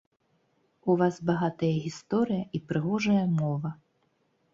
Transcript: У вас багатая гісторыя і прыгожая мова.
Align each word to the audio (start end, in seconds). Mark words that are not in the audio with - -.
У 0.93 0.95
вас 1.01 1.19
багатая 1.29 1.69
гісторыя 1.83 2.47
і 2.57 2.61
прыгожая 2.71 3.23
мова. 3.37 3.69